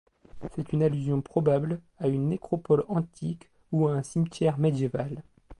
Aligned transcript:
C'est 0.55 0.73
une 0.73 0.81
allusion 0.81 1.21
probable 1.21 1.79
à 1.99 2.07
une 2.07 2.29
nécropole 2.29 2.85
antique 2.87 3.51
ou 3.71 3.87
à 3.87 3.93
un 3.93 4.01
cimetière 4.01 4.57
médiéval. 4.57 5.21